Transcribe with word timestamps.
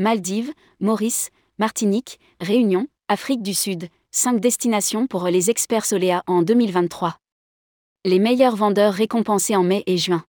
Maldives, 0.00 0.54
Maurice, 0.80 1.28
Martinique, 1.58 2.20
Réunion, 2.40 2.86
Afrique 3.08 3.42
du 3.42 3.52
Sud, 3.52 3.88
5 4.12 4.40
destinations 4.40 5.06
pour 5.06 5.26
les 5.26 5.50
experts 5.50 5.84
Solea 5.84 6.22
en 6.26 6.40
2023. 6.40 7.18
Les 8.06 8.18
meilleurs 8.18 8.56
vendeurs 8.56 8.94
récompensés 8.94 9.56
en 9.56 9.62
mai 9.62 9.82
et 9.84 9.98
juin. 9.98 10.24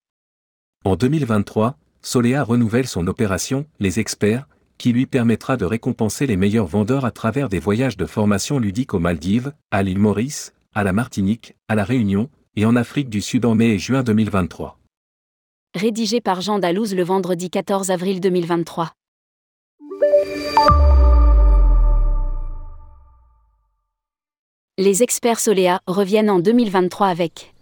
En 0.83 0.97
2023, 0.97 1.77
Solea 2.01 2.43
renouvelle 2.43 2.85
son 2.85 3.07
opération, 3.07 3.65
les 3.79 4.01
experts, 4.01 4.45
qui 4.77 4.91
lui 4.91 5.05
permettra 5.05 5.55
de 5.55 5.63
récompenser 5.63 6.27
les 6.27 6.35
meilleurs 6.35 6.67
vendeurs 6.67 7.05
à 7.05 7.11
travers 7.11 7.47
des 7.47 7.59
voyages 7.59 7.95
de 7.95 8.05
formation 8.05 8.59
ludique 8.59 8.93
aux 8.93 8.99
Maldives, 8.99 9.53
à 9.71 9.83
l'île 9.83 9.99
Maurice, 9.99 10.53
à 10.75 10.83
la 10.83 10.91
Martinique, 10.91 11.55
à 11.69 11.75
la 11.75 11.85
Réunion, 11.85 12.29
et 12.57 12.65
en 12.65 12.75
Afrique 12.75 13.07
du 13.07 13.21
Sud 13.21 13.45
en 13.45 13.55
mai 13.55 13.69
et 13.69 13.79
juin 13.79 14.03
2023. 14.03 14.77
Rédigé 15.75 16.19
par 16.19 16.41
Jean 16.41 16.59
Dalouse 16.59 16.93
le 16.93 17.03
vendredi 17.03 17.49
14 17.49 17.89
avril 17.89 18.19
2023. 18.19 18.91
Les 24.77 25.03
experts 25.03 25.39
Solea 25.39 25.79
reviennent 25.85 26.29
en 26.29 26.39
2023 26.39 27.07
avec 27.07 27.53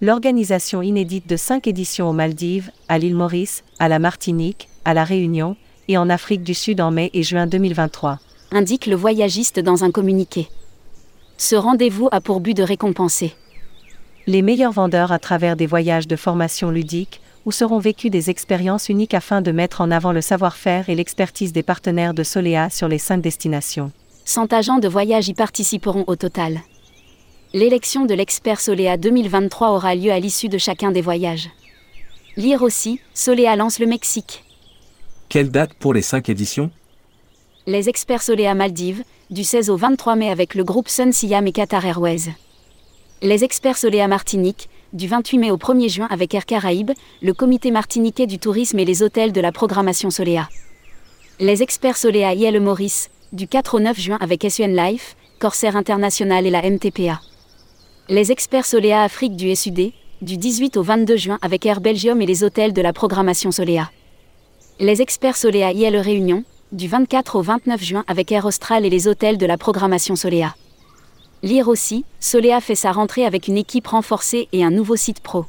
l'organisation 0.00 0.82
inédite 0.82 1.28
de 1.28 1.36
cinq 1.36 1.66
éditions 1.66 2.08
aux 2.08 2.12
Maldives, 2.12 2.70
à 2.88 2.98
l'île 2.98 3.16
Maurice, 3.16 3.64
à 3.78 3.88
la 3.88 3.98
Martinique, 3.98 4.68
à 4.84 4.94
la 4.94 5.04
Réunion 5.04 5.56
et 5.88 5.98
en 5.98 6.08
Afrique 6.08 6.42
du 6.42 6.54
Sud 6.54 6.80
en 6.80 6.90
mai 6.90 7.10
et 7.14 7.22
juin 7.22 7.46
2023. 7.46 8.20
Indique 8.52 8.86
le 8.86 8.96
voyagiste 8.96 9.58
dans 9.58 9.84
un 9.84 9.90
communiqué. 9.90 10.48
Ce 11.38 11.56
rendez-vous 11.56 12.08
a 12.12 12.20
pour 12.20 12.40
but 12.40 12.56
de 12.56 12.62
récompenser 12.62 13.34
les 14.26 14.42
meilleurs 14.42 14.72
vendeurs 14.72 15.12
à 15.12 15.18
travers 15.18 15.56
des 15.56 15.66
voyages 15.66 16.08
de 16.08 16.16
formation 16.16 16.70
ludique, 16.70 17.20
où 17.46 17.52
seront 17.52 17.78
vécues 17.78 18.10
des 18.10 18.28
expériences 18.28 18.88
uniques 18.88 19.14
afin 19.14 19.40
de 19.40 19.52
mettre 19.52 19.80
en 19.80 19.92
avant 19.92 20.12
le 20.12 20.20
savoir-faire 20.20 20.90
et 20.90 20.96
l'expertise 20.96 21.52
des 21.52 21.62
partenaires 21.62 22.12
de 22.12 22.24
Solea 22.24 22.68
sur 22.70 22.88
les 22.88 22.98
cinq 22.98 23.22
destinations. 23.22 23.92
100 24.24 24.52
agents 24.52 24.78
de 24.78 24.88
voyage 24.88 25.28
y 25.28 25.34
participeront 25.34 26.04
au 26.08 26.16
total. 26.16 26.60
L'élection 27.54 28.04
de 28.04 28.14
l'expert 28.14 28.60
Solea 28.60 28.96
2023 28.96 29.70
aura 29.70 29.94
lieu 29.94 30.10
à 30.10 30.18
l'issue 30.18 30.48
de 30.48 30.58
chacun 30.58 30.90
des 30.90 31.00
voyages. 31.00 31.48
Lire 32.36 32.62
aussi, 32.62 33.00
Solea 33.14 33.54
lance 33.54 33.78
le 33.78 33.86
Mexique. 33.86 34.44
Quelle 35.28 35.50
date 35.50 35.72
pour 35.74 35.94
les 35.94 36.02
cinq 36.02 36.28
éditions? 36.28 36.70
Les 37.68 37.88
experts 37.88 38.22
Solea 38.22 38.54
Maldives, 38.54 39.04
du 39.30 39.44
16 39.44 39.70
au 39.70 39.76
23 39.76 40.16
mai 40.16 40.30
avec 40.30 40.56
le 40.56 40.64
groupe 40.64 40.88
Sun 40.88 41.12
Siam 41.12 41.46
et 41.46 41.52
Qatar 41.52 41.86
Airways. 41.86 42.34
Les 43.22 43.44
experts 43.44 43.78
Solea 43.78 44.08
Martinique, 44.08 44.68
du 44.96 45.08
28 45.08 45.38
mai 45.38 45.50
au 45.50 45.58
1er 45.58 45.90
juin 45.90 46.08
avec 46.10 46.34
Air 46.34 46.46
Caraïbes, 46.46 46.92
le 47.20 47.34
comité 47.34 47.70
martiniquais 47.70 48.26
du 48.26 48.38
tourisme 48.38 48.78
et 48.78 48.86
les 48.86 49.02
hôtels 49.02 49.30
de 49.30 49.42
la 49.42 49.52
programmation 49.52 50.08
Solea. 50.08 50.48
Les 51.38 51.62
experts 51.62 51.98
Solea 51.98 52.32
IL 52.34 52.58
Maurice, 52.60 53.10
du 53.32 53.46
4 53.46 53.74
au 53.74 53.80
9 53.80 54.00
juin 54.00 54.18
avec 54.22 54.46
SUN 54.48 54.68
Life, 54.68 55.14
Corsair 55.38 55.76
International 55.76 56.46
et 56.46 56.50
la 56.50 56.62
MTPA. 56.62 57.20
Les 58.08 58.32
experts 58.32 58.64
Solea 58.64 59.02
Afrique 59.02 59.36
du 59.36 59.54
SUD, 59.54 59.92
du 60.22 60.38
18 60.38 60.78
au 60.78 60.82
22 60.82 61.16
juin 61.16 61.38
avec 61.42 61.66
Air 61.66 61.82
Belgium 61.82 62.22
et 62.22 62.26
les 62.26 62.42
hôtels 62.42 62.72
de 62.72 62.80
la 62.80 62.94
programmation 62.94 63.50
Solea. 63.50 63.90
Les 64.80 65.02
experts 65.02 65.36
Solea 65.36 65.72
IL 65.72 65.96
Réunion, 65.98 66.42
du 66.72 66.88
24 66.88 67.36
au 67.36 67.42
29 67.42 67.82
juin 67.84 68.04
avec 68.08 68.32
Air 68.32 68.46
Austral 68.46 68.86
et 68.86 68.90
les 68.90 69.08
hôtels 69.08 69.36
de 69.36 69.44
la 69.44 69.58
programmation 69.58 70.16
Solea. 70.16 70.54
Lire 71.46 71.68
aussi, 71.68 72.04
Solea 72.18 72.60
fait 72.60 72.74
sa 72.74 72.90
rentrée 72.90 73.24
avec 73.24 73.46
une 73.46 73.56
équipe 73.56 73.86
renforcée 73.86 74.48
et 74.52 74.64
un 74.64 74.70
nouveau 74.72 74.96
site 74.96 75.20
pro. 75.20 75.46